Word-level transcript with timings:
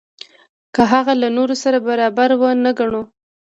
که 0.75 0.81
هغه 0.91 1.13
له 1.21 1.27
نورو 1.37 1.55
سره 1.63 1.77
برابر 1.89 2.29
ونه 2.41 2.71
ګڼو. 2.79 3.01